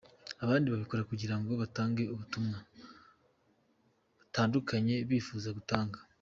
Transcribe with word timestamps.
Abandi 0.43 0.67
babikora 0.73 1.07
kugira 1.09 1.35
ngo 1.39 1.51
batange 1.61 2.03
ubutumwa 2.13 2.57
butandukanye 4.19 4.95
bifuza 5.09 5.49
gutanga. 5.59 5.97